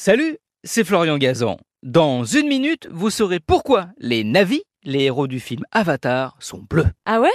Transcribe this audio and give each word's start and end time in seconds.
Salut, 0.00 0.38
c'est 0.62 0.84
Florian 0.84 1.18
Gazan. 1.18 1.58
Dans 1.82 2.22
une 2.22 2.46
minute, 2.46 2.86
vous 2.88 3.10
saurez 3.10 3.40
pourquoi 3.40 3.88
les 3.98 4.22
navis, 4.22 4.62
les 4.84 5.02
héros 5.02 5.26
du 5.26 5.40
film 5.40 5.64
Avatar, 5.72 6.36
sont 6.38 6.64
bleus. 6.70 6.86
Ah 7.04 7.20
ouais? 7.20 7.28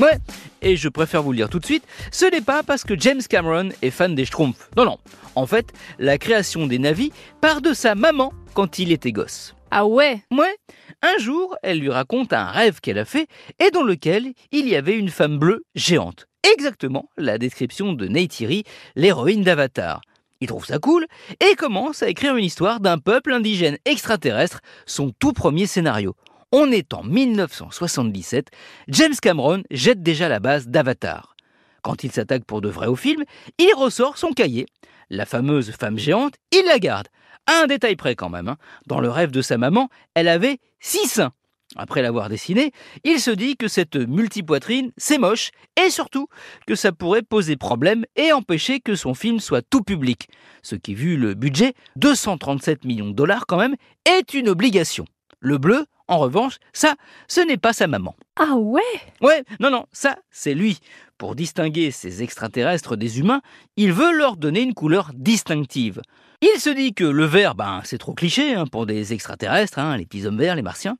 Ouais, 0.00 0.18
et 0.62 0.74
je 0.74 0.88
préfère 0.88 1.22
vous 1.22 1.30
le 1.30 1.36
dire 1.36 1.48
tout 1.48 1.60
de 1.60 1.64
suite, 1.64 1.84
ce 2.10 2.24
n'est 2.24 2.40
pas 2.40 2.64
parce 2.64 2.82
que 2.82 2.98
James 2.98 3.22
Cameron 3.22 3.68
est 3.82 3.90
fan 3.90 4.16
des 4.16 4.24
Schtroumpfs. 4.24 4.68
Non, 4.76 4.84
non. 4.84 4.98
En 5.36 5.46
fait, 5.46 5.72
la 6.00 6.18
création 6.18 6.66
des 6.66 6.80
navis 6.80 7.12
part 7.40 7.62
de 7.62 7.72
sa 7.72 7.94
maman 7.94 8.32
quand 8.52 8.80
il 8.80 8.90
était 8.90 9.12
gosse. 9.12 9.54
Ah 9.70 9.86
ouais? 9.86 10.24
Ouais, 10.32 10.56
un 11.02 11.18
jour, 11.18 11.56
elle 11.62 11.78
lui 11.78 11.90
raconte 11.90 12.32
un 12.32 12.46
rêve 12.46 12.80
qu'elle 12.80 12.98
a 12.98 13.04
fait 13.04 13.28
et 13.64 13.70
dans 13.70 13.84
lequel 13.84 14.32
il 14.50 14.68
y 14.68 14.74
avait 14.74 14.98
une 14.98 15.08
femme 15.08 15.38
bleue 15.38 15.62
géante. 15.76 16.26
Exactement 16.52 17.08
la 17.16 17.38
description 17.38 17.92
de 17.92 18.08
Neytiri, 18.08 18.64
l'héroïne 18.96 19.44
d'Avatar. 19.44 20.00
Il 20.40 20.48
trouve 20.48 20.64
ça 20.64 20.78
cool 20.78 21.06
et 21.40 21.54
commence 21.54 22.02
à 22.02 22.08
écrire 22.08 22.36
une 22.36 22.44
histoire 22.44 22.80
d'un 22.80 22.98
peuple 22.98 23.32
indigène 23.32 23.76
extraterrestre, 23.84 24.60
son 24.86 25.10
tout 25.18 25.32
premier 25.32 25.66
scénario. 25.66 26.14
On 26.52 26.72
est 26.72 26.94
en 26.94 27.02
1977, 27.02 28.48
James 28.88 29.14
Cameron 29.20 29.62
jette 29.70 30.02
déjà 30.02 30.28
la 30.28 30.40
base 30.40 30.66
d'Avatar. 30.66 31.36
Quand 31.82 32.04
il 32.04 32.10
s'attaque 32.10 32.44
pour 32.44 32.60
de 32.60 32.68
vrai 32.68 32.86
au 32.86 32.96
film, 32.96 33.24
il 33.58 33.72
ressort 33.76 34.18
son 34.18 34.32
cahier. 34.32 34.66
La 35.10 35.26
fameuse 35.26 35.70
femme 35.72 35.98
géante, 35.98 36.34
il 36.52 36.64
la 36.66 36.78
garde. 36.78 37.08
Un 37.46 37.66
détail 37.66 37.96
près 37.96 38.14
quand 38.16 38.28
même. 38.28 38.48
hein. 38.48 38.56
Dans 38.86 39.00
le 39.00 39.10
rêve 39.10 39.30
de 39.30 39.42
sa 39.42 39.58
maman, 39.58 39.88
elle 40.14 40.28
avait 40.28 40.58
six 40.80 41.08
seins. 41.08 41.32
Après 41.76 42.02
l'avoir 42.02 42.28
dessiné, 42.28 42.72
il 43.04 43.20
se 43.20 43.30
dit 43.30 43.56
que 43.56 43.68
cette 43.68 43.94
multipoitrine, 43.94 44.90
c'est 44.96 45.18
moche, 45.18 45.50
et 45.80 45.88
surtout 45.90 46.26
que 46.66 46.74
ça 46.74 46.90
pourrait 46.90 47.22
poser 47.22 47.56
problème 47.56 48.04
et 48.16 48.32
empêcher 48.32 48.80
que 48.80 48.96
son 48.96 49.14
film 49.14 49.38
soit 49.38 49.62
tout 49.62 49.82
public. 49.82 50.28
Ce 50.62 50.74
qui, 50.74 50.94
vu 50.94 51.16
le 51.16 51.34
budget, 51.34 51.74
237 51.96 52.84
millions 52.84 53.08
de 53.08 53.14
dollars 53.14 53.46
quand 53.46 53.58
même, 53.58 53.76
est 54.04 54.34
une 54.34 54.48
obligation. 54.48 55.04
Le 55.38 55.58
bleu, 55.58 55.86
en 56.10 56.18
revanche, 56.18 56.56
ça, 56.72 56.96
ce 57.28 57.40
n'est 57.40 57.56
pas 57.56 57.72
sa 57.72 57.86
maman. 57.86 58.16
Ah 58.36 58.56
ouais? 58.56 58.82
Ouais, 59.20 59.44
non, 59.60 59.70
non, 59.70 59.86
ça, 59.92 60.18
c'est 60.30 60.54
lui. 60.54 60.78
Pour 61.18 61.36
distinguer 61.36 61.92
ces 61.92 62.22
extraterrestres 62.22 62.96
des 62.96 63.20
humains, 63.20 63.42
il 63.76 63.92
veut 63.92 64.12
leur 64.12 64.36
donner 64.36 64.62
une 64.62 64.74
couleur 64.74 65.12
distinctive. 65.14 66.02
Il 66.42 66.58
se 66.58 66.70
dit 66.70 66.94
que 66.94 67.04
le 67.04 67.26
vert, 67.26 67.54
ben, 67.54 67.82
c'est 67.84 67.98
trop 67.98 68.14
cliché 68.14 68.54
hein, 68.54 68.64
pour 68.66 68.86
des 68.86 69.12
extraterrestres, 69.12 69.78
hein, 69.78 69.96
les 69.98 70.06
petits 70.06 70.26
hommes 70.26 70.38
verts, 70.38 70.56
les 70.56 70.62
martiens. 70.62 70.96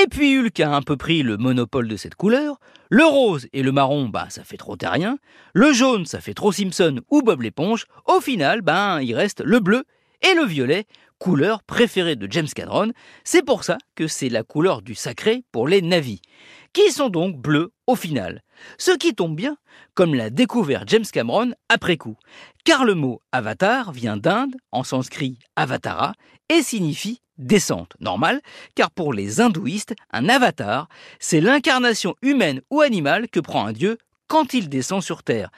Et 0.00 0.06
puis 0.06 0.38
Hulk 0.38 0.60
a 0.60 0.76
un 0.76 0.82
peu 0.82 0.96
pris 0.96 1.24
le 1.24 1.38
monopole 1.38 1.88
de 1.88 1.96
cette 1.96 2.14
couleur. 2.14 2.60
Le 2.88 3.04
rose 3.04 3.48
et 3.52 3.62
le 3.64 3.72
marron, 3.72 4.08
ben, 4.08 4.26
ça 4.28 4.44
fait 4.44 4.58
trop 4.58 4.76
terrien. 4.76 5.18
Le 5.54 5.72
jaune, 5.72 6.06
ça 6.06 6.20
fait 6.20 6.34
trop 6.34 6.52
Simpson 6.52 7.00
ou 7.10 7.22
Bob 7.22 7.40
l'éponge. 7.40 7.86
Au 8.04 8.20
final, 8.20 8.60
ben, 8.60 9.00
il 9.00 9.14
reste 9.14 9.40
le 9.40 9.58
bleu 9.58 9.84
et 10.22 10.34
le 10.34 10.44
violet, 10.44 10.84
couleur 11.22 11.62
préférée 11.62 12.16
de 12.16 12.26
James 12.28 12.48
Cameron. 12.52 12.90
C'est 13.22 13.44
pour 13.44 13.62
ça 13.62 13.78
que 13.94 14.08
c'est 14.08 14.28
la 14.28 14.42
couleur 14.42 14.82
du 14.82 14.96
sacré 14.96 15.44
pour 15.52 15.68
les 15.68 15.80
navis, 15.80 16.20
qui 16.72 16.90
sont 16.90 17.10
donc 17.10 17.36
bleus 17.36 17.72
au 17.86 17.94
final. 17.94 18.42
Ce 18.76 18.90
qui 18.90 19.14
tombe 19.14 19.36
bien, 19.36 19.56
comme 19.94 20.16
l'a 20.16 20.30
découvert 20.30 20.82
James 20.88 21.04
Cameron 21.04 21.52
après 21.68 21.96
coup, 21.96 22.16
car 22.64 22.84
le 22.84 22.96
mot 22.96 23.20
avatar 23.30 23.92
vient 23.92 24.16
d'Inde, 24.16 24.56
en 24.72 24.82
sanskrit 24.82 25.38
avatara, 25.54 26.14
et 26.48 26.60
signifie 26.60 27.20
descente. 27.38 27.92
Normal, 28.00 28.40
car 28.74 28.90
pour 28.90 29.12
les 29.12 29.40
hindouistes, 29.40 29.94
un 30.12 30.28
avatar, 30.28 30.88
c'est 31.20 31.40
l'incarnation 31.40 32.16
humaine 32.22 32.62
ou 32.68 32.80
animale 32.80 33.28
que 33.28 33.38
prend 33.38 33.64
un 33.64 33.72
dieu 33.72 33.96
quand 34.32 34.54
il 34.54 34.70
descend 34.70 35.02
sur 35.02 35.22
Terre. 35.22 35.50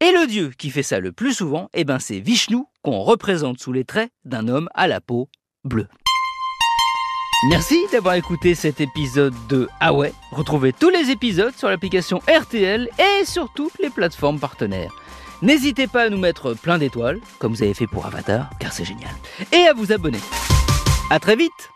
Et 0.00 0.10
le 0.10 0.26
dieu 0.26 0.52
qui 0.56 0.70
fait 0.70 0.82
ça 0.82 1.00
le 1.00 1.12
plus 1.12 1.34
souvent, 1.34 1.68
eh 1.74 1.84
ben 1.84 1.98
c'est 1.98 2.18
Vishnu, 2.18 2.64
qu'on 2.80 3.00
représente 3.00 3.60
sous 3.60 3.72
les 3.72 3.84
traits 3.84 4.10
d'un 4.24 4.48
homme 4.48 4.70
à 4.72 4.88
la 4.88 5.02
peau 5.02 5.28
bleue. 5.64 5.86
Merci 7.50 7.76
d'avoir 7.92 8.14
écouté 8.14 8.54
cet 8.54 8.80
épisode 8.80 9.34
de 9.50 9.68
Ah. 9.80 9.92
Retrouvez 10.30 10.72
tous 10.72 10.88
les 10.88 11.10
épisodes 11.10 11.54
sur 11.54 11.68
l'application 11.68 12.20
RTL 12.20 12.88
et 12.98 13.26
sur 13.26 13.52
toutes 13.52 13.78
les 13.80 13.90
plateformes 13.90 14.40
partenaires. 14.40 14.94
N'hésitez 15.42 15.86
pas 15.86 16.04
à 16.04 16.08
nous 16.08 16.16
mettre 16.16 16.54
plein 16.54 16.78
d'étoiles, 16.78 17.20
comme 17.38 17.52
vous 17.52 17.62
avez 17.62 17.74
fait 17.74 17.86
pour 17.86 18.06
Avatar, 18.06 18.48
car 18.58 18.72
c'est 18.72 18.86
génial, 18.86 19.14
et 19.52 19.66
à 19.66 19.74
vous 19.74 19.92
abonner. 19.92 20.20
À 21.10 21.20
très 21.20 21.36
vite 21.36 21.68